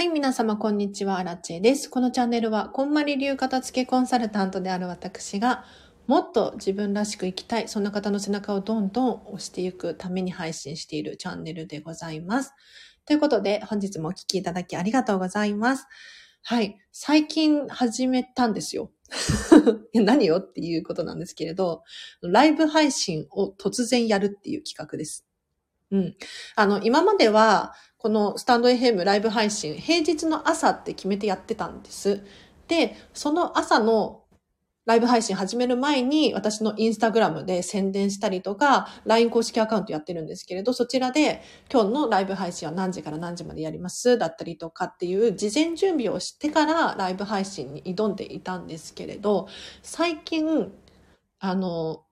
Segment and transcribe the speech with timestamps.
[0.00, 1.18] はい、皆様、こんにちは。
[1.18, 1.90] アラチェです。
[1.90, 5.66] このチャンネルは、こんまり流片付けコンサルタントである私が、
[6.06, 12.54] もっと自分らしく生きたい、そんな方の背中をどんどん押していくために配信しているチャンネルでございます。
[13.04, 15.86] ということで、本日もお聴きいただきありがとうございます。
[16.44, 18.90] はい、最近始めたんですよ。
[19.92, 21.82] 何よっていうことなんですけれど、
[22.22, 25.26] ライブ配信を突然やるっていう企画です。
[25.90, 26.16] うん。
[26.56, 32.22] あの、今までは、このスタンド FM ライブ配信、平日の朝って決めてやってたんです。
[32.68, 34.22] で、その朝の
[34.86, 49.48] ライブ配信始める前に、私のインスタグラムで宣伝したりとか、LINE 公式アカウントやってるんですけれど、そちらで今日のライブ配信は何時から何時までやりますだったりとかっていう事前準備をしてからライブ配信に挑んでいたんですけれど、
[49.82, 50.72] 最近、
[51.40, 52.04] あの、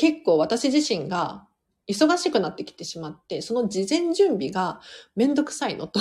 [0.00, 1.46] 結構私自身が
[1.86, 4.80] 忙しくなってきてしまって、その事前準備が
[5.14, 6.00] めんどくさいのと。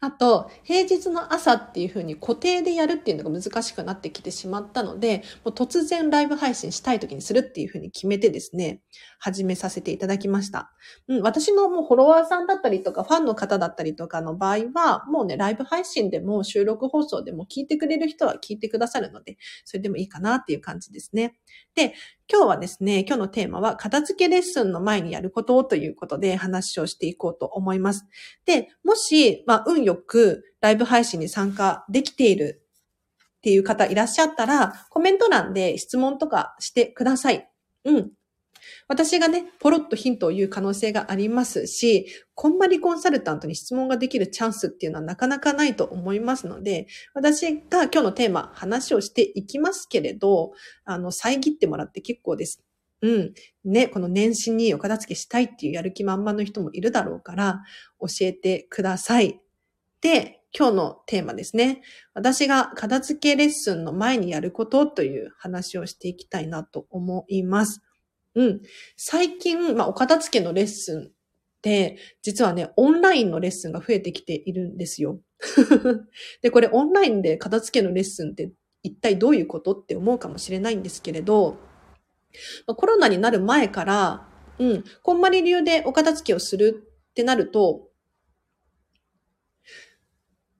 [0.00, 8.82] あと、平日の朝っていう風に固定でやるっていうのが難しくなってきてしまったので、もう突然ライブ配信したい時にするっていう風に決めてですね、
[9.18, 10.70] 始めさせていただきました。
[11.08, 21.36] うん、私のもうフォロワーさんだったりとか、ファンの方だったりとかの場合は、もうね、ライブ配信でも収録放送でも聞いてくれる人は聞いてくださるので、それでもいいかなっていう感じですね。
[21.74, 21.94] で、
[22.30, 28.06] 今日はですね、今日のテーマは片付けレッスンの前にやることということで話をしていこうと思います。
[28.46, 32.62] で、もし、まあ、まあ運よくライブ配信に参加できている
[33.38, 37.48] っていう方いらっしゃったら、コメント欄で質問とかしてください。
[37.84, 38.10] うん。
[38.88, 50.52] 私がね、ポロッとヒントを言う可能性がありますし、こんまりコンサルタントに質問ができるチャンスっていうのはなかなかないと思いますので、私が今日のテーマ、話をしていきますけれど、
[50.84, 52.64] あの、遮ってもらって結構です。
[53.02, 53.34] うん。
[53.64, 57.62] ね、この年始にお片付けしたいっていうやる気満々の人もいるだろうから、
[58.00, 59.43] 教えてください。
[60.04, 61.80] で、今日のテーマですね。
[62.12, 67.80] 私が片付けレッスンの前にやることという話をしていきたいなと思います。
[68.34, 68.60] うん。
[68.98, 71.10] 最近、まあ、お片付けのレッスンっ
[71.62, 75.20] て、実はね、オンラインのレッスンが増えてきているんですよ。
[76.42, 81.56] で、これオンラインで片付けのレッスンって一体どういうことって思うかもしれないんですけれど、
[82.66, 84.28] コロナになる前から、
[84.58, 87.88] うん、こんまり流でお片付けをするってなると、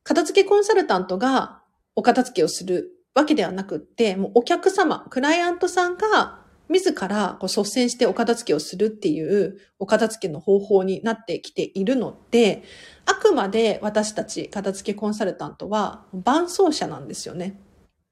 [0.04, 1.62] 片付けコンサルタントが
[1.96, 12.64] お片付けをするわけではなくって、もうお客様、クライアントさんが自らこう率先してお片付けをするっていうお片付けの方法になってきているので、
[13.06, 17.60] あくまで私たち片付けコンサルタントは伴走者なんですよね。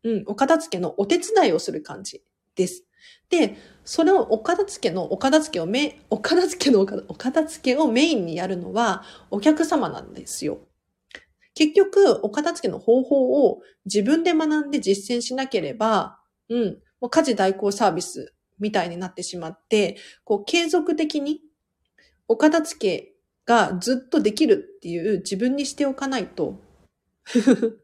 [0.05, 2.23] うん、お片付けのお手伝いをする感じ
[2.57, 2.85] です。
[3.29, 10.61] で、それをお片付けのお片付けをめ、お片付けのお片付けをメインにやるのはお客様なんですよ。
[11.55, 16.19] 結局、お片付けの方法を自分で学んで実践しなければ、
[16.49, 21.41] うん、もう家事代行サービスみたいになってしまって、こう継続的に
[22.29, 23.13] お片付け
[23.45, 26.61] がずっとできるっていう自分にしておかないと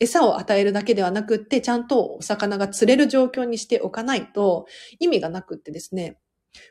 [0.00, 4.66] 餌を与えるだけではなくって、ちゃんとお魚が釣れる状況にしておかないと
[4.98, 6.18] 意味がなくってですね、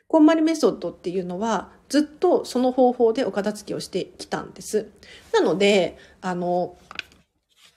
[0.08, 4.90] こんまりメソッドっていうのはずっとその方法でお片付けをしてきたんです。
[5.32, 6.76] なので、あの、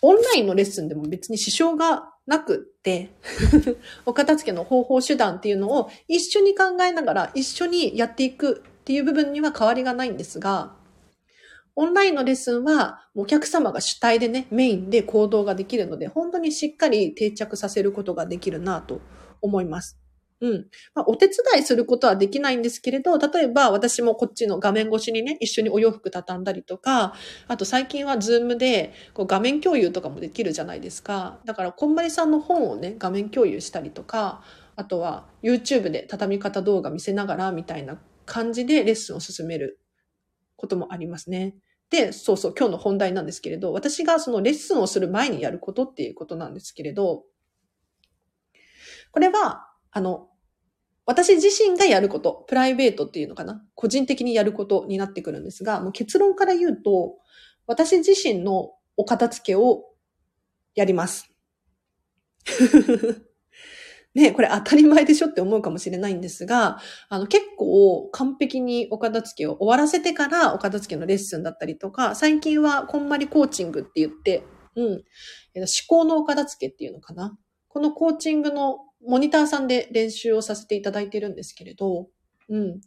[0.02, 3.12] オンラインのレッスンでも別に支障がなくって
[4.06, 10.76] お片付けの方法手段っていうのを一緒に考えながら一緒にやっていくっていう部分には変わりがないんですが、
[11.76, 19.02] オンラインのレッスンはお客様が主体でね、メインで行動ができるので、本当にしっかり定着させることができるなと
[19.42, 20.03] 思います。
[20.44, 20.68] うん。
[20.94, 27.14] まあ、お手伝いすることはできないんですけれど、例えば私もこっちの画面越しにね、一緒にお洋服畳んだりとか、
[27.48, 31.40] あと最近はズームでこう画面共有とかもできるじゃないですか。
[31.46, 34.44] だから、こんまりさんの本をね、画面共有したりとか、
[34.76, 39.80] あとは YouTube で畳み方動画見せながらみたいな感じでレッスンを進める
[40.58, 41.56] こともありますね。
[41.90, 47.24] で、そうそう、今日の本題なんですけれど、私がそのレッスンをする前にやることっていうことなんですけれど、
[49.12, 50.28] これは、あの、
[51.06, 53.64] 私自身がやること、プライベートっていうのかな？
[53.76, 57.18] 個人的にやることになってくるんですが、もう結論から言うと、
[57.68, 59.86] 私自身のお片付けを
[60.76, 61.30] やります。
[64.14, 66.80] ね、これ当たり前でしょって思うかもしれないんですが、
[67.10, 74.44] あの結構完璧にお片付けを終わらせてからお片付けのレッスンだったりとか、最近はこんまりコーチングって言って、
[74.76, 75.04] うん、思
[75.88, 77.38] 考のお片付けっていうのかな？
[77.70, 82.08] このコーチングのモニターさんで練習をさせていただいてるんですけれど、
[82.50, 82.82] うん。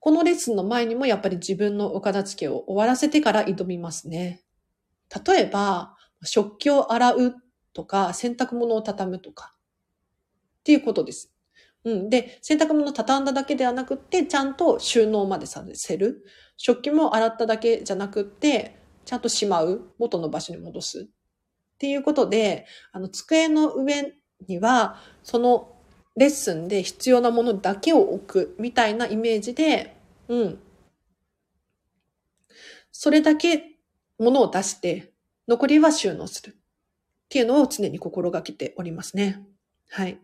[0.00, 4.44] このレッスンの前にもやっぱり自分のお片付けを終わらせてから挑みますね。
[5.26, 7.34] 例えば、食器を洗う
[7.72, 9.54] とか、洗濯物を畳むとか、
[10.60, 11.32] っていうことです。
[11.84, 12.10] うん。
[12.10, 16.24] で、洗濯物を畳んだだけではなくって、ちゃんと収納までさせる。
[16.56, 19.92] 食器も洗っただけじゃなくって、ちゃんとしまう。
[19.98, 21.00] 元の場所に戻す。
[21.02, 21.06] っ
[21.78, 24.12] ていうことで、あの、机の上
[24.46, 25.74] には、その
[26.16, 29.96] レッスンで必要なものだけを置くみたいなイメージで、
[30.28, 30.58] うん。
[32.90, 33.78] それだけ
[34.18, 35.12] ものを出して、
[35.46, 36.50] 残りは収納する。
[36.50, 39.44] っていうのを常に心がけておりますね。
[39.90, 40.18] はい。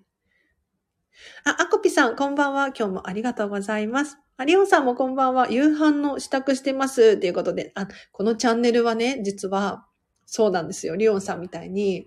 [1.44, 2.68] あ、あこぴさん、こんばんは。
[2.68, 4.18] 今日もありがとうございます。
[4.36, 5.48] ありおさんもこんばんは。
[5.48, 7.16] 夕飯の支度してます。
[7.18, 9.86] ということで、あ、このチャンネルはね、実は、
[10.26, 10.96] そうなんですよ。
[10.96, 12.06] リオンさんみたいに、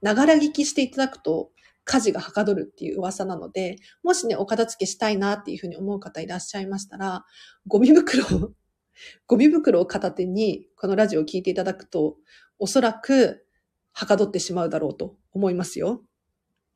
[0.00, 1.50] ながら聞きしていただくと、
[1.84, 7.24] 家事がはかどるっていう噂なので、もしね、お片付けしたいなっていうふうに思う方いらっしゃいましたら、
[7.66, 8.52] ゴミ袋を、
[9.26, 12.16] ゴミ袋を片手にこのラジオを聞いていただくと、
[12.58, 13.46] おそらく
[13.92, 16.04] はかどってしまうだろうと思いますよ。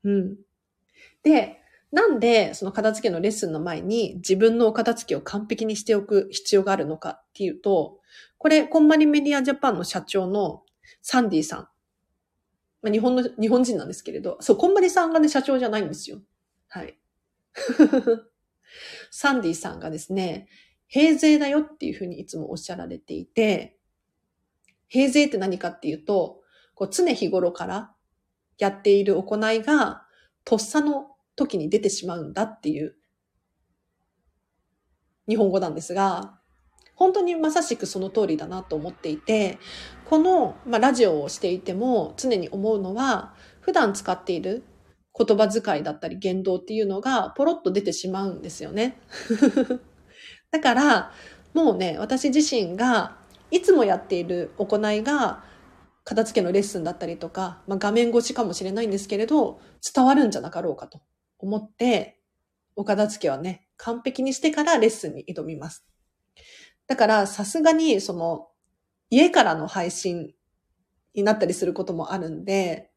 [0.03, 0.37] うん。
[1.23, 1.61] で、
[1.93, 8.01] なんでその片付けのレッスンの前に自分のお片付けを完璧にしておく必要があるのかっていうと、
[8.39, 10.63] これ、コンマリメディアジャパンの社長の
[11.03, 11.69] サンディさん
[12.87, 16.21] まあ、日本の、日本人なんですけれど、そう、こんまりさんがね、社長じゃないんですよ。
[16.69, 16.97] はい。
[19.11, 20.49] サンディさんがですね、
[20.87, 23.77] 平税だよっていうふうにいつもおっしゃられていて、
[24.87, 26.43] 平税って何かっていうと、
[26.75, 27.93] こう常日頃から
[28.59, 30.07] やっている行いが、
[30.45, 32.97] とっさの時に出てしまうんだっていう
[35.29, 36.41] 日本語なんですが、
[36.97, 39.59] 本当にまさしくその通りだなと思っていて、
[40.07, 44.65] この、まあ、ラジオをしていても常に思うのは、普段使っている
[45.17, 48.99] 言葉遣いだったり言動っていうのがポロッと出てしまうんですよね。
[50.51, 51.13] だから、
[51.53, 53.19] もうね、私自身が
[53.51, 55.45] いつもやっている行いが、
[56.05, 59.61] 片付けのレッスンだったりとか、まあ、画面越しかもしれないんですけれど、
[59.95, 61.01] 伝わるんじゃなかろうかと
[61.39, 62.21] 思って、
[62.77, 65.85] お片付けはね、完璧にしてからレッスンに挑みます。
[66.87, 68.49] だから、さすがに、その、
[69.11, 70.35] 家からの配信
[71.15, 72.91] になったりすることもあるんで、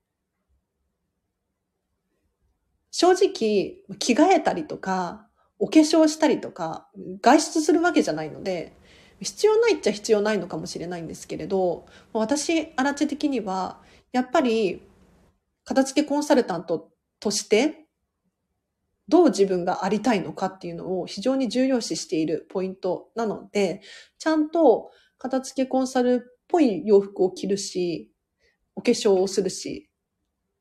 [2.92, 5.28] 正直、着替えたりとか、
[5.60, 6.90] お化粧したりとか、
[7.22, 8.76] 外出するわけじゃないので、
[9.22, 13.82] 必要ないっちゃ必要ないのかもしれないんですけれど、私、アラチェ的には、
[14.12, 14.82] やっぱり、
[15.66, 17.89] 片付けコンサルタントとして、
[19.10, 23.82] どう自分がありたいのかっていうのを非常に重要視しているポイントなので、
[24.20, 28.12] ちゃんと片付けコンサルっぽい洋服を着るし、
[28.76, 29.90] お化粧をするし、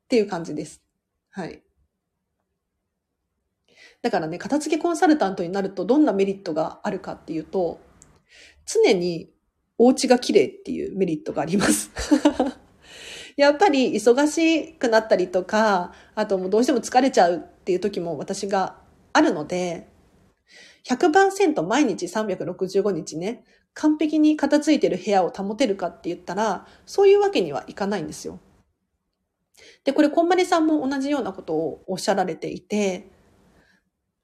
[0.05, 0.81] っていう感じです。
[1.29, 1.61] はい。
[4.01, 7.79] だからね、片付けコンサルタントになるとどんなメリットがあるかっていうと、
[8.65, 9.29] 常に
[9.77, 11.91] お家が綺麗っていうメリットがあります。
[13.37, 18.77] やっぱり忙しくなったりとか、あともうどうしても疲れちゃうっていう時も私が
[19.13, 19.87] あるので、
[20.87, 23.43] 100%毎日365日ね、
[23.75, 28.39] 完璧に片付いてる部屋を保てるかって言ったら、そういうわけにはいかないんですよ。
[29.83, 33.11] で、これ、こんまりさんも同じようなことをおっしゃられていて、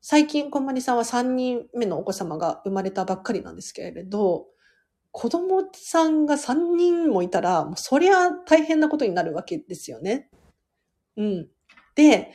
[0.02, 4.48] 最近、こんまりさんは3人目のお子様が生まれたばっかりなんですけれど、
[5.12, 10.32] 子供さんが3人もいたら、もうそりゃ大変なことになるわけですよね。
[11.16, 11.48] うん。
[11.96, 12.34] で、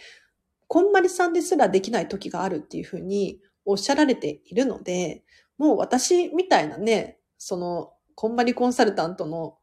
[0.73, 5.25] こんまりさんですらできない時があるっていうふうにおっしゃられているので、
[5.59, 9.57] もう私みたいなね、その、こんまりコンサルタントの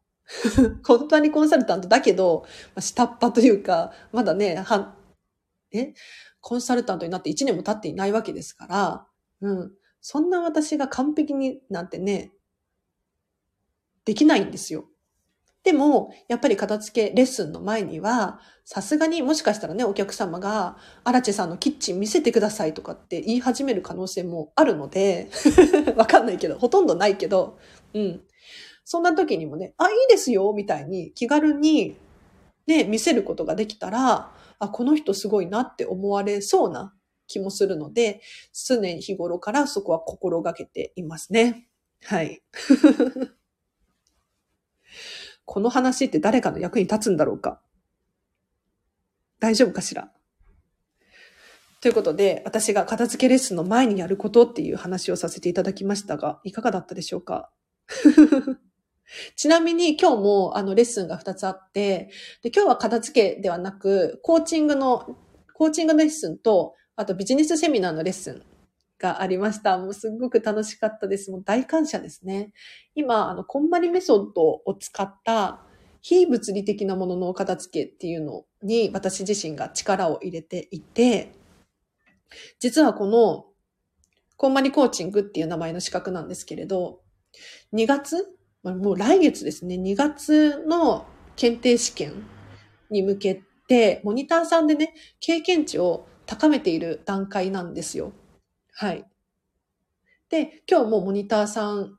[0.84, 2.46] こんまりコンサルタントだけど、
[2.78, 4.98] 下っ端というか、まだね、は、
[5.72, 5.94] え
[6.42, 9.08] コンサルタントになって1年も経っていないわけですから、
[9.40, 9.72] うん。
[10.02, 12.34] そんな私が完璧になんてね、
[14.04, 14.90] できないんですよ。
[15.68, 25.28] でも、やっぱり片付けレッスンの前には、さすがにもしかしたらね、お客様が、アラチェさんのキッチン見せてくださいとかって言い始める可能性もあるので、
[25.98, 27.58] わかんないけど、ほとんどないけど、
[27.94, 28.22] うん。
[28.86, 31.98] そんな時にもね、あ、いいですよ、みたいに気軽に
[32.66, 36.94] ね、見せることができたら、あ、この人すごいなって思われそうな
[37.28, 38.22] 気もするので、
[38.54, 41.68] 常日頃からそこは心がけていますね。
[42.06, 42.42] はい。
[45.48, 47.62] この話って誰かの役に立つんだろうか？
[49.40, 50.12] 大丈夫かしら？
[51.80, 57.50] ということで、私が片付けレッスンの前にやることっていう話をさせていただきましたが、いかがだったでしょうか？
[59.38, 62.12] ちなみに今日もあのレッスンが2つあって、
[62.44, 65.16] で今日は片付けではなく、コーチングの、
[65.54, 68.44] コーチングレッスンと、あとビジネスセミナーのレッスン
[69.00, 69.78] がありました。
[69.78, 71.32] もうすっごく楽しかったです。
[71.32, 72.54] もう大感謝ですね。
[72.96, 75.62] 今、あの、こんまりメソッドを使った
[76.02, 81.32] 非物理的なものの片付けっていうのに私自身が力を入れていて、
[82.60, 83.46] 実はこの、
[84.36, 87.02] こんまりコーチングっていう名前の資格なんですけれど、
[87.74, 88.38] 2月
[88.76, 92.14] もう来月ですね、2月の検定試験
[92.90, 98.12] に向けて、モニターさんでね、経験値を高めている段階なんですよ。
[98.80, 99.06] はい。
[100.30, 101.98] で、今日もモニターさん、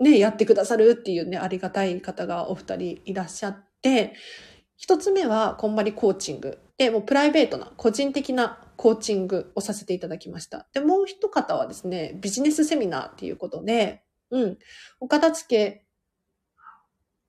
[0.00, 4.14] ね、やってくださるっていうね、ありがたい方がお二人いらっしゃって、
[4.76, 6.58] 一つ目は、こんまりコーチング。
[6.76, 10.66] で、もうプライベートな、個人的なコーチングをさせていただきました。
[10.72, 14.58] で、もう一方はですね、ビジネスセミナーっていうことで、うん、
[14.98, 15.86] お片付け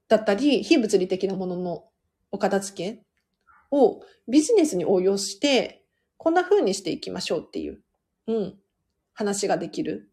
[0.07, 1.85] だったり、非物理的なものの
[2.31, 3.03] お片付け
[3.69, 5.85] をビジネスに応用して、
[6.17, 7.83] こんな風にしていきましょうっていう、
[8.25, 8.62] うん、
[9.13, 10.09] 話ができる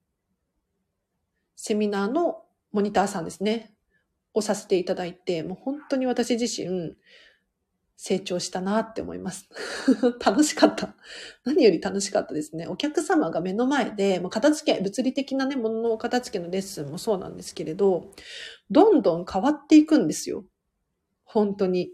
[1.56, 2.42] セミナーの
[2.72, 3.74] モニターさんですね。
[4.32, 6.94] をさせていただいて、もう本当に私自身、
[7.96, 9.48] 成長したなって思います。
[10.24, 10.94] 楽しかった。
[11.44, 12.66] 何より楽しかったですね。
[12.66, 18.10] お客様が目の前で、ま片付け、物理的なね、ものの片付けのレッスンもそうなんですけれど、
[18.70, 20.46] どんどん変わっていくんですよ。
[21.24, 21.92] 本当に。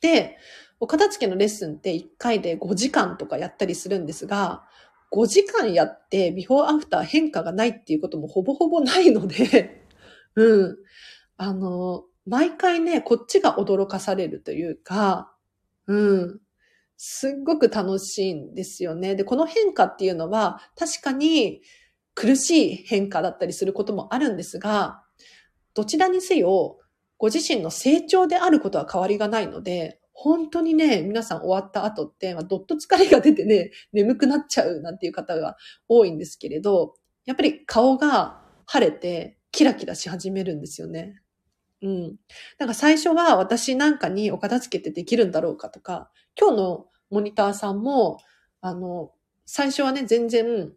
[0.00, 0.38] で、
[0.80, 4.64] お片付けのレッスンって1回で5時間とかやったりするんですが、
[5.12, 9.82] 5時間やってビフォーアフター変化がないっていうこともほぼほぼないので、
[10.34, 10.78] うん。
[11.36, 15.34] あの、毎回ね、こっちが驚かされるというか、
[15.86, 16.40] うん。
[16.96, 19.14] すっごく楽しいんですよね。
[19.14, 21.62] で、この変化っていうのは、確かに
[22.14, 25.02] 苦しい変化だったりすることもあるんですが、
[25.74, 26.78] どちらにせよ、
[27.18, 35.56] ご自身の成長であることは変わりがないので、本当にね、皆さん終わった後って、まあ、どっと疲れが出てね、眠くなっちゃうなんていう方が
[35.88, 41.20] 多いんですけれど、やっぱり顔が晴れて、キラキラし始めるんですよね。
[41.82, 42.16] うん。
[42.60, 48.18] なんか最初は私なんかにお片付けてできるんだろうかとか、今日のモニターさんも、
[48.60, 49.10] あの、
[49.44, 50.72] 最初はね、全然、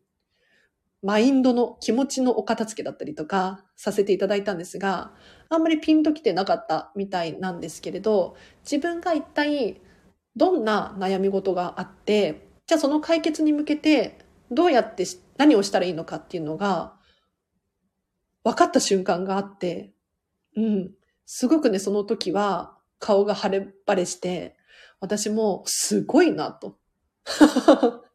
[1.03, 5.13] マインドの気持ちのお片付けだったりとかさせていただいたんですが、
[5.49, 9.81] あんまりピンときてなかったみたいなんですけれど、自分が一体
[10.35, 15.05] どんな悩み事があって、じゃあその解決に向けてどうやって
[15.37, 16.95] 何をしたらいいのかっていうのが
[18.43, 19.93] 分かった瞬間があって、
[20.55, 20.91] うん。
[21.25, 24.55] すごくね、その時は顔が晴れ晴れして、
[24.99, 26.77] 私もすごいなと。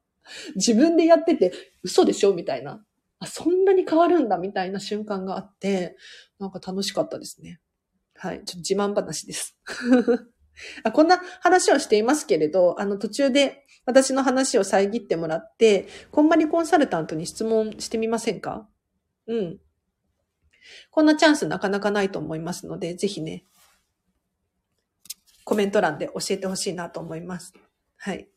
[0.55, 2.85] 自分でやってて嘘でしょみたいな。
[3.21, 5.97] あ、そんなに変わるんだみたいな瞬間があって、
[6.39, 7.61] なんか楽しかったですね。
[8.17, 8.39] はい。
[8.39, 9.57] ちょっと自慢話です。
[10.85, 18.69] あこんな話をしていますけれど、あの途中で私の話を遮ってもらって、こんまりコンサルタントに質問してみませんか？
[19.27, 19.61] うん。
[20.91, 23.45] こんなチャンスなかなかないと思いますので、ぜひね、
[25.45, 27.55] コメント欄で教えてほしいなと思います。
[27.97, 28.29] はい。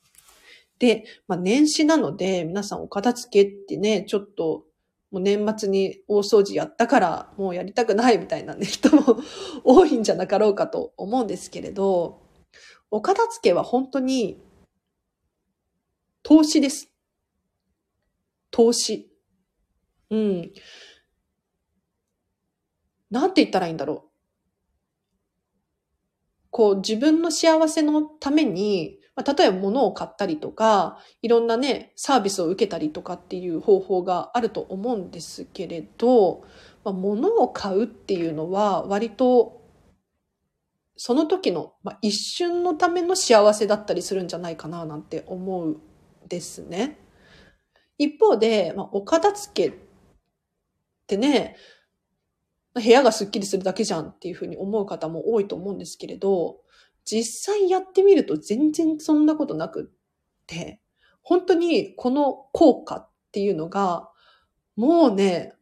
[0.79, 4.65] で、まあ、年始なので、皆さんお片付けってね、ちょっと、
[5.13, 9.19] もう年末に大掃除やったから、もうやりたくないみたいなね、 人も
[9.63, 12.19] 多いんじゃなかろうかと思うんですけれど、
[12.89, 14.41] お片付けは本当に、
[16.23, 16.91] 投資です。
[18.49, 19.11] 投資。
[20.09, 20.51] うん。
[23.11, 24.09] なんて言ったらいいんだろう。
[26.49, 36.43] こう自分の幸せのために、まあ、例えば物を買ったりとか、いろんなね、サービスを受けたりとかっていう方法があると思うんですけれど、
[36.83, 39.63] まあ、物を買うっていうのは割と
[40.95, 45.77] その時の、まあ、一瞬のための幸せだったりするんじゃないかななんて思う
[46.27, 46.99] ですね。
[47.97, 49.79] 一方で、まあ、お片付けっ
[51.07, 51.55] てね、
[52.73, 56.62] 部屋がスッキリするだけじゃんっていうふうに思う方も多いと思うんですけれど、
[57.05, 59.85] 実際やってみると全然そんなことなくっ
[60.47, 60.79] て、
[61.21, 64.09] 本当にこの効果っていうのが、
[64.75, 65.53] もうね、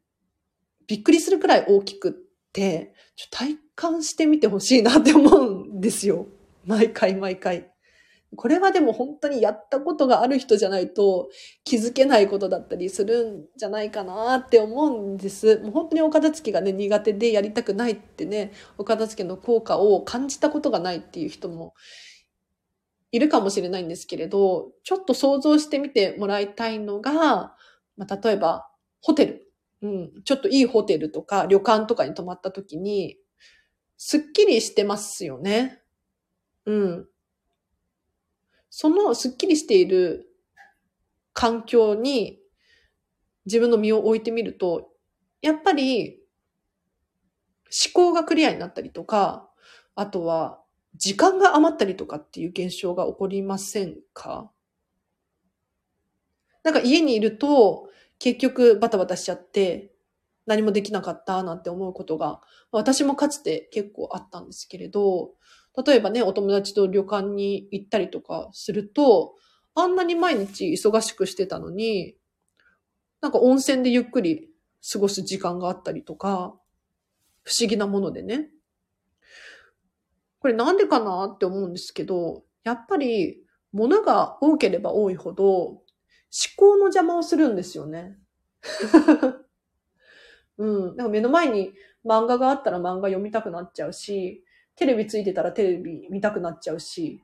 [0.87, 2.11] びっくりするくらい大きくっ
[2.51, 2.93] て、
[3.29, 6.27] 体感してみてほしいなって思うんですよ。
[6.65, 7.70] 毎回毎回。
[8.37, 11.29] これはでも本当にやったことがある人じゃないと
[11.65, 15.57] 気づけないことだったりするんじゃないかなって思うんです。
[15.59, 21.73] もう本当にお片付けがね、苦手でやりたくないってね、お片付けの効果を感じたことがないっていう人も
[23.11, 27.55] いるかもしれないんですけれど、ちょっと想像してみてもらいたいのが、
[27.97, 28.69] まあ、例えば
[29.01, 29.47] ホテル。
[29.81, 33.17] うん、ちょっといいホテルとか旅館とかに泊まった時に、
[33.97, 35.81] すっきりしてますよね。
[36.65, 37.07] うん。
[38.71, 40.27] そのスッキリしている
[41.33, 42.39] 環境に
[43.45, 44.89] 自分の身を置いてみると、
[45.41, 46.19] やっぱり
[47.85, 49.49] 思考がクリアになったりとか、
[49.95, 50.61] あとは
[50.95, 54.51] 時間が余ったりとかっていう現象が起こりませんか？
[56.63, 59.91] なんか家にいると結局バタバタしちゃって
[60.45, 62.39] 何もできなかったなんて思うことが
[62.71, 65.31] 私もかつて結構あったんですけれど、
[65.85, 69.35] 例えばね、お友達と旅館に行ったりとかすると、
[69.73, 72.15] あんなに毎日忙しくしてたのに、
[73.21, 74.49] なんか温泉でゆっくり
[74.91, 76.55] 過ごす時間があったりとか、
[77.43, 78.49] 不思議なものでね。
[80.39, 85.81] これなんでかなって思うんですけど、やっぱり物が多ければ多いほど思
[86.57, 88.17] 考の邪魔をするんですよね。
[90.57, 90.95] うん。
[90.95, 91.73] なんか目の前に
[92.05, 94.43] 漫画があったら漫画読みたくなっちゃうし、
[94.81, 97.23] テレビついてたらテレビ見たくなっちゃうし、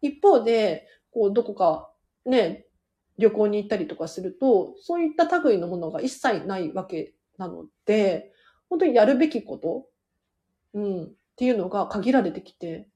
[0.00, 1.92] 一方で、こう、どこか
[2.26, 2.66] ね、
[3.16, 8.32] 旅行に行ったりとかすると、そういった類のものが一切ないわけなので、
[8.68, 9.86] 本当にやるべきこと、
[10.74, 12.88] うん、っていうのが限られてきて、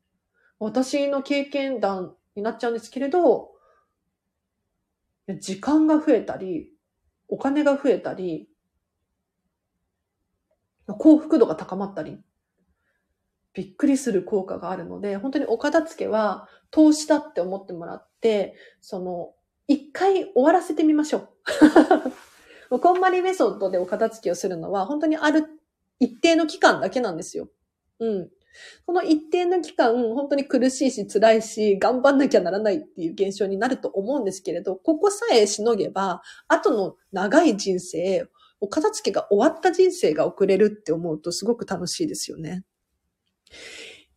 [0.59, 3.53] 私の経験談になっちゃうんですけれど、
[5.39, 6.73] 時間が増えたり、
[7.29, 8.49] お金が増えたり、
[10.89, 12.19] 幸福度が高まったり、
[13.57, 19.33] びっくりする効果があるので、本当にお片付けは投資だって思ってもらって、その、
[19.67, 21.31] 一回終わらせてみましょ
[22.71, 22.79] う。
[22.79, 25.47] こんまりメソッドでお片付けをするのは、本当にある
[25.99, 27.49] 一定の期間だけなんですよ。
[27.99, 28.31] うん。
[28.85, 38.29] この一定の期間、本当に苦しいし辛いし、頑張んなきゃならないっていう現象になると思うんですけれど、ここさえしのげば、後の長い人生、
[38.61, 42.65] お片付けが終わった人生が送れるって思うとすごく楽しいですよね。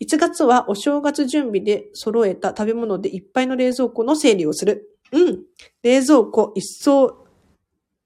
[0.02, 4.98] 1月はお正月準備で揃えた食べ物でいっぱいの冷蔵庫の整理をする。
[5.12, 5.39] うん。
[5.84, 7.26] 冷蔵庫一層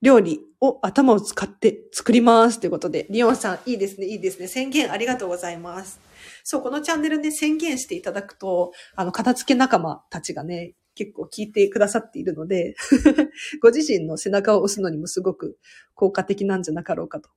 [0.02, 2.60] 料理を頭を使って作ります。
[2.60, 4.48] ということで、リオンさん、いいですね、いいですね。
[4.48, 6.00] 宣言ありがとうございます。
[6.44, 12.76] そう、このチャンネルで宣言していただくと、あの、片付け仲間たちがね、結構聞いてくださっているので
[13.64, 15.58] ご自身の背中を押すのにもすごく
[15.96, 17.30] 効果的なんじゃなかろうかと。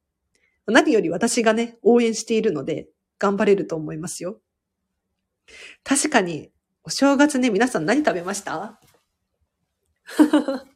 [0.66, 4.40] 何より私がね、応援しているので、頑張れると思いますよ。
[5.84, 6.52] 確かに、
[6.82, 8.80] お正月ね、皆さん何食べました？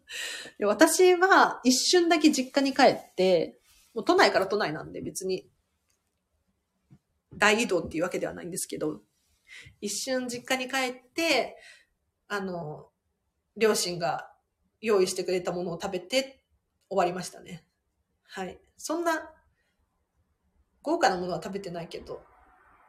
[0.67, 3.61] 私は一瞬だけ実家に帰って、
[3.95, 5.49] もう都内から都内なんで別に
[7.37, 9.03] 大移動っていうわけではないんですけど、
[9.81, 11.57] 一瞬実家に帰って、
[12.29, 12.91] あの、
[13.57, 14.33] 両親が
[14.81, 16.45] 用意してくれたものを食べて
[16.89, 17.65] 終わりましたね。
[18.23, 18.61] はい。
[18.77, 19.33] そんな
[20.83, 22.23] 豪華なものは食べてないけど、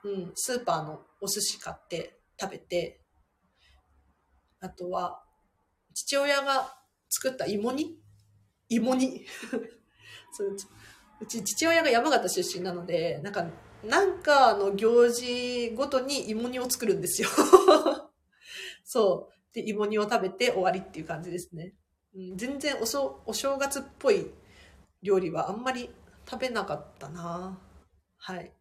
[0.03, 3.01] うん、スーパーのお寿司買って食べて、
[4.59, 5.23] あとは、
[5.93, 6.75] 父親が
[7.09, 7.97] 作った芋煮？
[8.69, 9.25] 芋煮
[11.19, 13.45] うち父親が山形出身なので、なんか、
[13.83, 17.27] なんかの行事ごとに芋煮を作るんですよ
[18.85, 19.53] そう。
[19.53, 21.75] で、芋煮を食べて終わりっていう感じですね。
[22.15, 24.31] うん、全然おそお正月っぽい
[25.01, 25.89] 料理はあんまり
[26.29, 27.59] 食べなかったな
[28.17, 28.53] はい。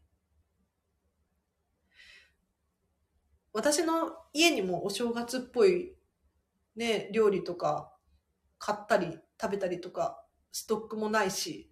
[3.52, 5.94] 私の家にもお正月っぽい
[6.76, 7.92] ね、料理とか
[8.58, 11.70] 買ったり食べたりとかストックもないし、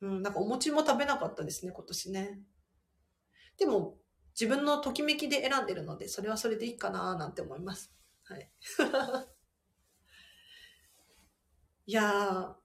[0.00, 2.40] うん、なんかお餅も食べなかったですね、今年ね。
[3.58, 3.96] でも
[4.38, 7.92] 自分のときめきで選んでるので、それはそれでいいかななんて思います。
[8.24, 8.50] はい。
[11.86, 12.56] いや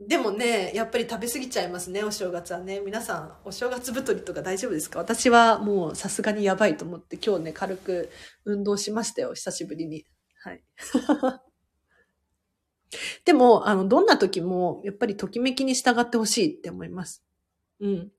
[0.00, 2.78] でもね、やっぱり食べ過ぎちゃいますね、お正月はね。
[2.80, 5.00] 皆さん、お正月太りとか大丈夫ですか？
[5.00, 8.10] 私はもうさすがにやばいと思って、今日ね、軽く
[8.44, 10.06] 運動しましたよ、久しぶりに。
[10.44, 10.62] はい。
[13.24, 17.24] でも、あの、どんな時も、やっぱりときめきに従ってほしいって思います。
[17.80, 18.12] うん。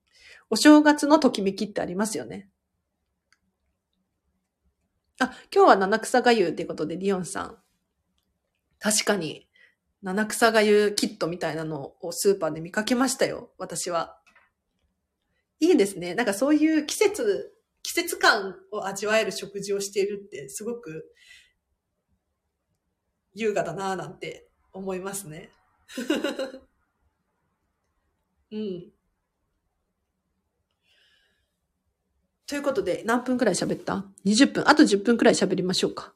[0.49, 2.49] お正月のときめきってありますよね。
[5.19, 7.57] あ、今日は七草がゆっていうことで、リオンさん。
[8.79, 9.48] 確かに、
[10.01, 14.17] 七草がゆキットみたいなのをスーパーで見かけましたよ、私は。
[15.59, 16.15] いいですね。
[16.15, 21.05] なんかそういう季節、季節感を味わえる食事をしているってすごく
[23.33, 25.51] 優雅だなぁなんて思いますね。
[28.51, 28.91] うん。
[32.47, 34.67] ということで、何分くらい喋った ?20 分。
[34.67, 36.15] あと10分くらい喋りましょうか。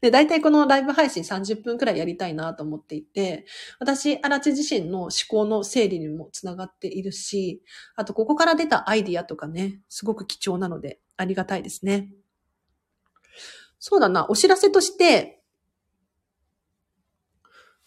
[0.00, 3.46] で、大体このライブ配信30分くらいやりたいなと思っていて、
[3.78, 7.62] 私、荒地自身の思考の整理にもつながっているし、
[7.94, 12.10] あとここから出たアイディアとかね、すごく貴重なのでありがたいですね。
[13.78, 15.42] そうだな、お知らせとして、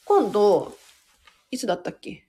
[0.06, 0.78] 今度、
[1.52, 2.26] いつだったっけ？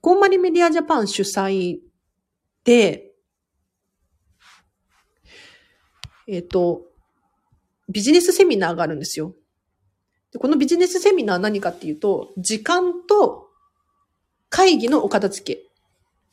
[0.00, 1.80] コンマリメディアジャパン主催
[2.64, 3.11] で、
[6.28, 6.82] えっ、と、
[7.88, 9.34] ビジネスセミナーがあるんですよ。
[10.32, 13.48] でこのビジネスセミナー何かっていうと、時間と
[14.48, 15.62] 会議のお片付け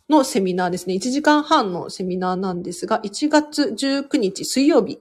[0.10, 0.96] のセミナーですね。
[0.96, 5.00] 1時間半のセミナーなんですが、1月19日水曜日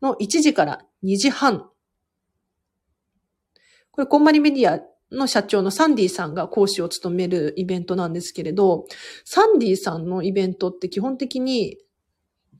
[0.00, 1.68] の1時から2時半。
[3.90, 4.80] これ、コンマリメディア
[5.10, 8.86] の社長のサンディさんが講師を務めるイベントなんですけれど、
[9.24, 11.78] サンディさんのイベントって基本的に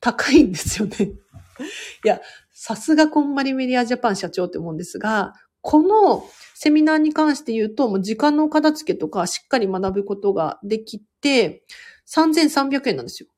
[0.01, 1.13] 高いんですよね。
[2.05, 2.21] いや、
[2.53, 11.65] さすがコンマリメディアジャパン社長って思うんですが、このセミナーに関して言うと、もう時間の片付けとかしっかり学ぶことができて、
[12.07, 13.29] 3300円なんですよ。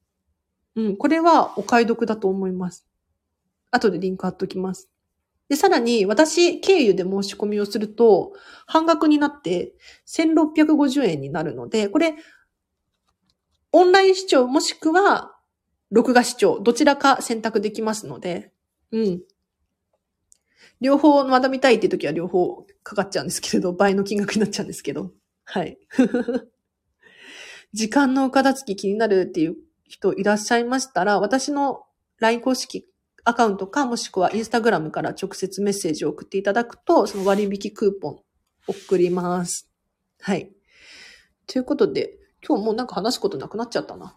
[0.77, 2.87] うん、これはお買い得だと思います。
[3.71, 4.91] 後でリンク貼っときます。
[5.49, 8.33] で、さらに私経由で申し込みをすると、
[8.67, 9.73] 半額になって
[10.07, 12.15] 1650円になるので、これ、
[13.73, 15.38] オンライン視聴もしくは
[15.91, 18.53] 録画視聴、どちらか選択できますので、
[18.93, 19.21] うん。
[20.81, 25.13] 両方学びたいっていう時は両方かかっちゃうんですけれど、倍の金額になっちゃうんですけど。
[25.45, 25.79] はい。
[27.73, 31.87] 時間のお片付き気になるっていう人いらっしゃいましたら、私の
[32.19, 32.89] LINE 公式
[33.25, 38.21] アカウントか、もしくは Instagram から直接メッセージを送っていただくと、その割引クーポン
[38.67, 39.71] 送ります。
[40.21, 40.53] はい。
[41.47, 44.17] ということで、今日もうなんか話すことなくなっちゃったな。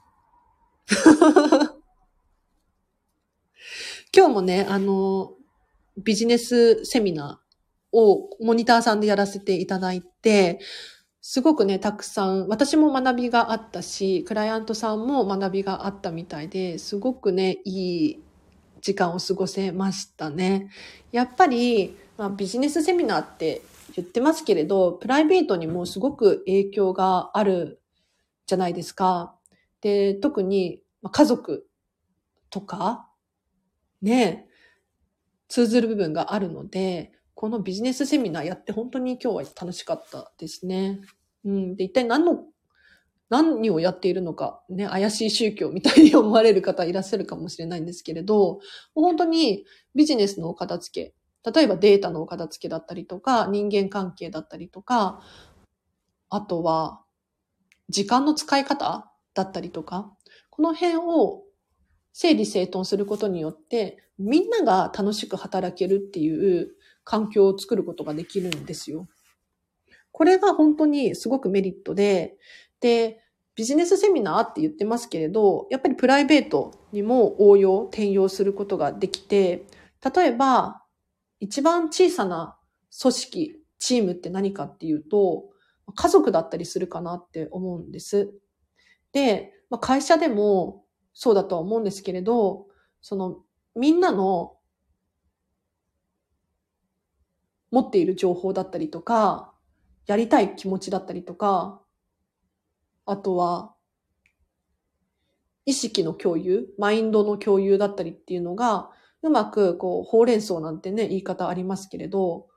[4.16, 5.36] 今日もね、あの、
[5.98, 10.60] ビジネスセミナーをモニターさんでやらせていただいて、
[11.22, 18.24] すごくね、たくさん、私も学びがあったし、クライアントさんも学びがあったみたいで、すごくね、いい
[18.82, 20.72] 時間を過ごせましたね。
[21.12, 23.62] やっぱり、まあ、ビジネスセミナーって
[23.96, 27.80] 言ってますけれど、プライベートにもすごく影響がある
[28.48, 29.36] じゃないですか。
[29.82, 31.68] で、特に、家族
[32.50, 33.10] とか、
[34.02, 34.48] ね、
[35.48, 41.02] 通ずる部分があるので、このビジネスセミナーやって本当に今日は楽しかったですね。
[41.44, 41.76] うん。
[41.76, 42.46] で、一体何の、
[43.30, 48.60] 何をやっているのか、ね、怪しい宗教みたいに思われる方いらっしゃるかもしれないんですけれど、
[48.94, 49.66] 本当に
[49.96, 51.14] ビジネスのお片付
[51.44, 55.22] け、例えばデータのお片付けだったりとか、人間関係だったりとか、
[56.30, 57.02] あとは、
[57.90, 60.14] 時間の使い方だったりとか、
[60.50, 61.44] この辺を
[62.14, 66.72] 整理整頓することによって、みんなが楽しく働けるっていう
[67.04, 69.08] 環境を作ることができるんですよ。
[70.12, 72.38] これが本当にすごくメリットで、
[72.80, 73.22] で、
[73.56, 79.66] ビジネスセミナーって言ってますけれど、やっぱりプライベートにも応用、転用することができて、
[80.16, 80.84] 例えば、
[81.40, 82.58] 一番小さな
[83.02, 85.50] 組織、チームって何かっていうと、
[85.96, 88.34] 家族だったりするかなって思うんです。
[89.14, 92.68] で、まあ、会社でもそうだとは思うんですけれど、
[93.02, 93.44] その
[93.76, 94.58] みんなの
[97.72, 99.54] 持っている情報だったりとか、
[100.06, 101.82] やりたい気持ちだったりとか、
[103.06, 103.76] あとは、
[105.66, 108.90] 意識の共有、マインドの共有だったりっていうのが、
[109.22, 112.48] うまく、こう、ほうれん草なんてね、言い方ありますけれど、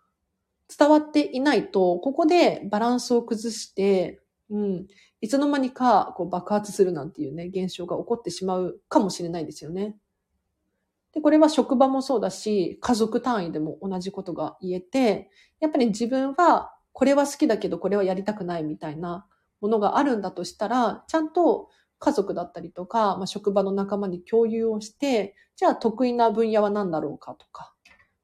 [0.77, 4.87] 伝わっていないと、ここでバランスを崩して、うん、
[5.25, 9.97] いつの間にかこう爆発するなんていうね、現象が起こってしまうかもしれないですよね。
[11.15, 19.27] で、これは職場もそうだし、家族単位でも同じことが言えて、やっぱり自分はこれは好きだけどこれはやりたくないみたいな
[19.63, 27.73] ものがあるんだとしたら、ちゃんと家族だったりとか、まあ、職場の仲間に共有をして、じゃあ得意な分野は何だろうかとか、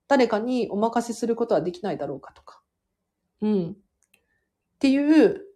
[0.07, 2.61] 誰かにお任せすることはできないだろうかとか。
[3.41, 3.71] うん。
[3.71, 3.75] っ
[4.81, 5.47] ていう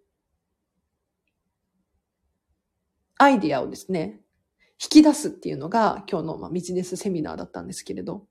[3.16, 4.20] アイディアをですね、
[4.83, 8.27] 引き出すっていうのが今日のまあビジネスセミナーだったんですけれど。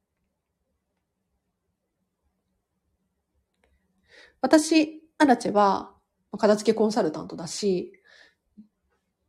[4.41, 5.95] 私、アラチェは
[6.37, 7.93] 片付けコンサルタントだし、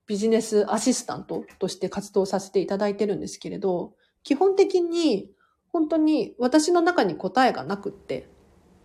[0.06, 5.30] ビジネスアシスタントとして活動させていただいてるんですけれど、基本的に
[5.68, 8.28] 本当に私の中に答えがなくって、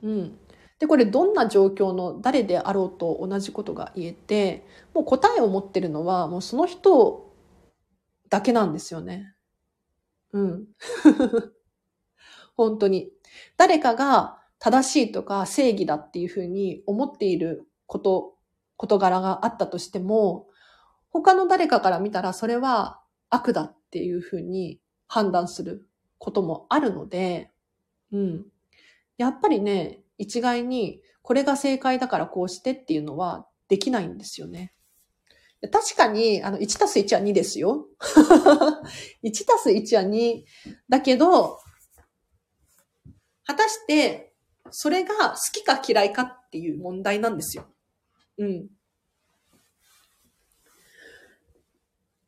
[0.01, 0.39] うん。
[0.79, 7.33] で、これどんな状況の誰であろうと同じことが言えて、もう答えを持ってるのはもうその人
[8.29, 9.35] だけなんですよね。
[10.33, 10.67] うん。
[12.55, 13.11] 本当に。
[13.57, 18.35] 誰かが正しいとか正義だっていうふうに思っていること、
[18.77, 20.47] 事柄があったとしても、
[21.11, 25.87] 他の誰かから見たらそれは悪だっていうふうに判断する
[26.19, 27.51] こともあるので、
[28.11, 28.45] うん。
[29.17, 34.73] やっぱりね、一概にこれが正解だからこうしてっていうのはできないんですよね。
[35.71, 37.87] 確かに、あの、1たす1は2ですよ。
[39.23, 40.43] 1たす1は2。
[40.87, 41.59] だけど、
[43.43, 44.33] 果たして、
[44.71, 47.65] それが好きか嫌いかっていう問題なんですよ。
[48.37, 48.69] うん。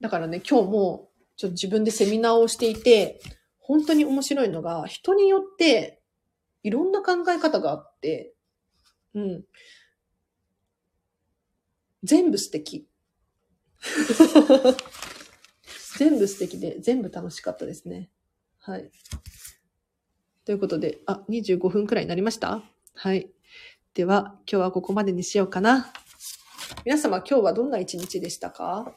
[0.01, 3.21] だからね、今日も、ちょっと自分でセミナーをしていて、
[3.59, 6.00] 本当に面白いのが、人によって、
[6.63, 8.33] いろんな考え方があって、
[9.13, 9.43] うん。
[12.03, 12.87] 全部素敵。
[15.97, 18.09] 全部素敵で、全部楽しかったですね。
[18.59, 18.89] はい。
[20.45, 22.63] ということで、あ、25分くらいになりました？
[22.95, 23.31] はい。
[23.93, 25.91] では、今日はここまでにしようかな。
[26.85, 28.95] 皆様、今日はどんな一日でしたか？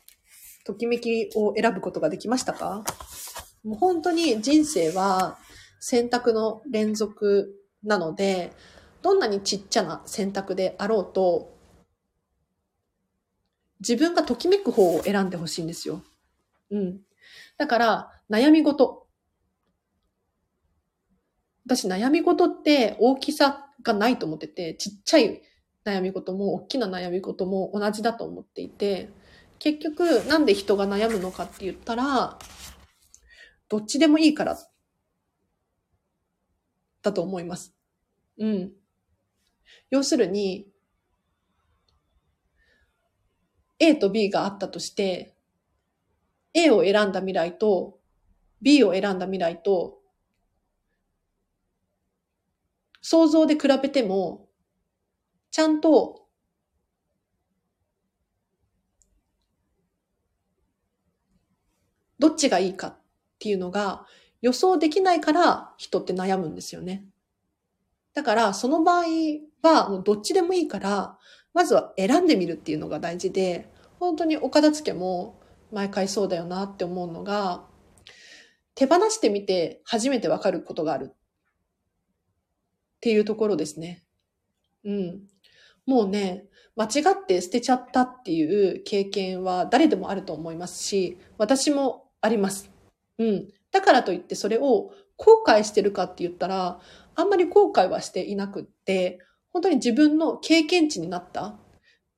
[0.65, 2.85] ときめきを選ぶことができましたか？
[3.63, 5.39] もう本当に人生は
[5.81, 8.53] 選択の連続なので、
[9.03, 11.55] どんなにちっちゃな選択であろうと、
[13.81, 16.03] 自分がときめく方を選んでほしいんですよ。
[16.71, 17.01] うん。
[17.59, 19.07] だから、悩み事。
[21.67, 25.43] 私、悩み事って大きさがないと思ってて、ちっちゃい
[25.85, 29.11] 悩み事も大きな悩み事も同じだと思っていて、
[29.59, 32.39] 結局、なんで人が悩むのかって言ったら、
[33.69, 34.59] どっちでもいいから、
[37.05, 37.75] だと思います。
[38.39, 38.73] うん。
[39.91, 40.67] 要するに、
[43.79, 45.37] A と B があったとして、
[46.55, 47.99] A を選んだ未来と
[48.63, 50.01] B を選んだ未来と、
[53.03, 54.49] 想像で比べても、
[55.51, 56.27] ちゃんと
[62.19, 62.97] どっちがいいかっ
[63.39, 64.07] ていうのが
[64.45, 67.07] 予想できないから人って悩むんですよね。
[68.13, 69.05] だからその場合
[69.63, 71.19] はもうどっちでもいいから
[71.55, 75.41] まずは選んでみるっていうのが大事で、本当にお片付けも
[75.73, 77.65] 毎回そうだよなって思うのが、
[78.75, 81.15] 手放してみて初めてわかることがあるっ
[83.01, 84.05] ていうところですね。
[84.85, 85.23] うん。
[85.87, 86.45] もうね、
[86.77, 92.71] 間違って捨てちゃったっていう経験は誰でもあると思いますし、私もあります。
[93.19, 93.49] うん。
[93.75, 96.79] だからといってそれを後悔してるかって言ったら、
[97.17, 99.19] あんまり後悔はしていなくって、
[99.53, 101.57] 本当に自分の経験値になった。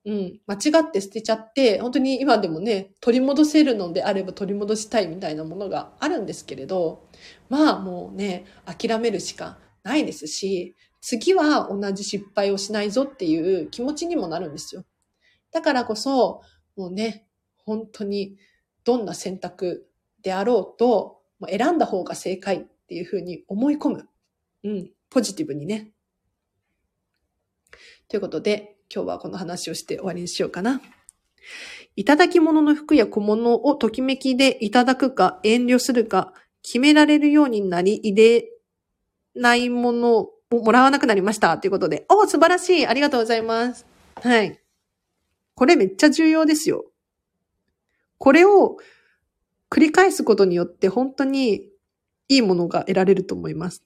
[0.04, 0.40] うん。
[0.46, 7.08] 間違って捨てちゃって、本当に今でもね、取り戻せるのであれば取り戻したいみたいなものがあるんですけれど、
[7.48, 14.84] まあもうね、諦めるしかないですし、次は同じ失敗をしないぞっていう気持ちにもなるんですよ。
[15.52, 16.42] だからこそ、
[16.76, 17.26] もうね、
[17.64, 18.36] 本当に
[18.84, 19.88] どんな選択
[20.22, 21.15] であろうと、
[21.48, 24.08] 選んだ方が正解っていうふうに思い込む。
[24.64, 24.90] うん。
[25.10, 25.92] ポジティブにね。
[28.08, 30.80] ということで、今日はこの話をして終わりにしようかな。
[31.96, 38.48] いただき物の服や小物をときめきでいただくか遠慮するか決められるようになり入れ
[39.34, 41.58] ないものをもらわなくなりました。
[41.58, 42.06] ということで。
[42.08, 43.86] お素晴らしいありがとうございます。
[44.22, 44.60] はい。
[45.54, 46.84] これめっちゃ重要ですよ。
[48.18, 48.76] これを
[49.70, 51.68] 繰り返すことによって本当に
[52.28, 53.82] いいものが得られると思います。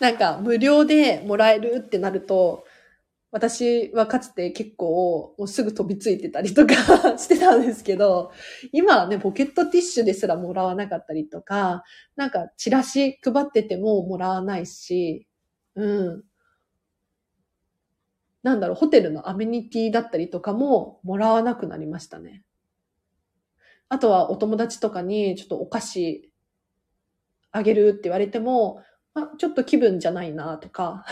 [0.00, 2.64] なんか無料でもらえるってなると、
[3.30, 6.74] 私はかつて結構もうすぐ飛びついてたりとか
[7.18, 8.32] してたんですけど、
[8.72, 11.84] 今はね、ポケットティッシュですらもらわなかったりとか、
[12.16, 15.26] なんかチラシ配っててももらわないし、
[15.76, 15.86] う
[16.18, 16.24] ん。
[18.42, 22.44] なんだろう、ホテルのアメニティだったりとかももらわなくなりましたね。
[23.88, 26.30] あとはお友達とかにちょっとお菓子
[27.50, 28.82] あげるって言われても、
[29.14, 31.04] あ、ちょっと気分じゃないなとか、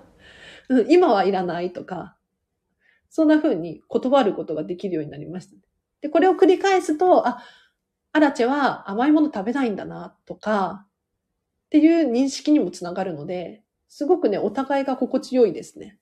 [0.88, 2.16] 今はいらないとか、
[3.10, 5.56] そんな風に断ることができるようになりました。
[6.00, 7.42] で、これを繰り返すと、あ、
[8.12, 10.86] アラチェは甘いもの食べないんだなとか、
[11.66, 15.98] っていう認識にもつながるので、すごくね、お互いが心地よいですね。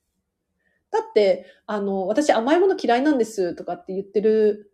[0.90, 4.72] だって、あの、私甘いもの嫌いなんですとかって言ってる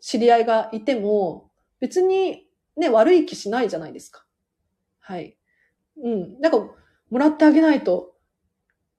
[0.00, 4.24] 知り合いがいても、別にね、悪い気しないじゃないですか。
[5.00, 5.36] はい。
[6.02, 6.40] うん。
[6.40, 6.58] なんか、
[7.10, 8.14] もらってあげないと、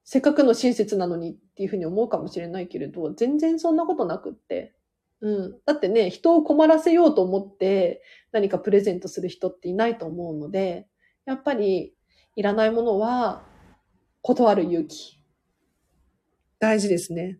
[0.04, 4.74] せっかくの親切なのにっていうふうに思うかもしれないけれど、全然そんなことなくって。
[5.20, 5.58] うん。
[5.66, 10.88] だってね、人を困らせようと思って何かプレゼントする人っていないと思うので、
[11.26, 11.94] やっぱり
[12.36, 13.44] いらないものは
[14.22, 15.17] 断る勇気。
[16.58, 17.38] 大事ですね。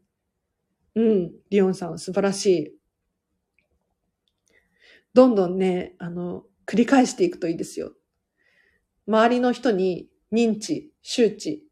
[0.94, 1.32] うん。
[1.50, 2.78] リオンさん素晴らしい。
[5.14, 7.92] どんどんね、あの、繰り返していくといいですよ。
[9.06, 11.64] 周りの人に認知、周知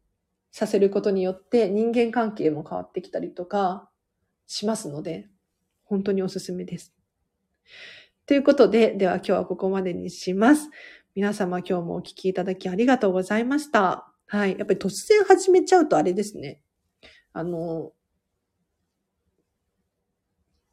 [0.51, 3.89] させることによって人間関係も変わってきたりとか
[4.47, 5.29] しますので、
[5.83, 6.93] 本当におすすめです。
[8.25, 10.69] ということで、では今日はここまでにします。
[11.15, 14.11] 皆様今日もお聞きいただきありがとうございました。
[14.25, 14.57] はい。
[14.57, 16.61] やっぱり突然始めちゃうとあれですね。
[17.33, 17.93] あの、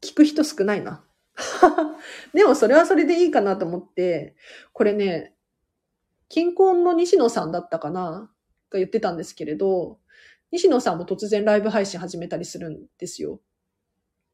[0.01, 1.03] 聞く人少ないな。
[2.33, 4.35] でもそれはそれでいいかなと思って、
[4.73, 5.35] これね、
[6.29, 8.31] 近婚の西野さんだったかな
[8.69, 9.99] が言ってたんですけれど、
[10.51, 13.41] 西野さんも突然ライブ配信始めたりするんですよ。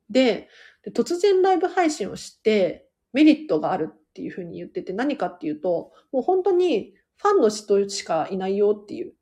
[0.10, 0.49] で、
[0.84, 9.13] で突然ライブ配信をしてメリットがあるっていうふうに言ってて何かっていうと、もう本当にファンの人しかいないよっていう。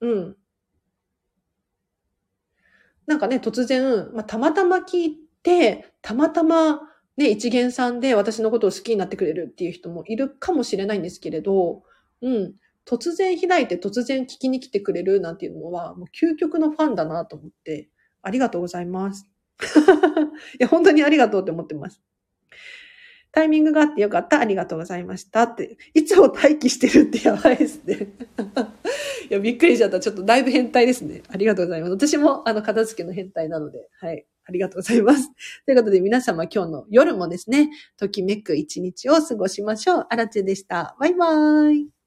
[0.00, 0.36] うん。
[3.06, 6.80] なんかね、突然、まあ、たまたま聞いて、たまたま
[7.16, 11.82] ね、一元さんで私のことを好きになってくれるっていう人もいるかもしれないんですけれど、
[12.22, 12.54] うん。
[12.84, 17.88] 突然開いて突然聞きに来てくれるなんていうのは、もう究極のファンだなと思って、
[18.22, 19.28] ありがとうございます。
[20.58, 22.02] いや、本当にありがとうって思ってます。
[23.32, 24.40] タイミングがあってよかった。
[24.40, 25.44] ありがとうございました。
[25.44, 25.78] って。
[25.94, 28.08] いつも待機してるってやばいですね。
[29.30, 30.00] いや、びっくりしちゃった。
[30.00, 31.22] ちょっとだいぶ変態ですね。
[31.28, 31.92] ありがとうございます。
[31.92, 34.26] 私も、あの、片付けの変態なので、はい。
[34.44, 35.30] ありがとうございます。
[35.64, 40.06] ということで、皆様今日の夜もですね、ときめく一日を過ごしましょう。
[40.10, 40.94] あらちでした。
[41.00, 42.01] バイバーイ。